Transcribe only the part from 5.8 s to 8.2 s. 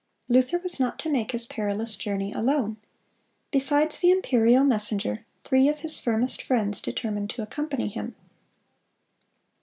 his firmest friends determined to accompany him.